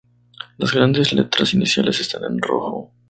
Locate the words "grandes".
0.73-1.13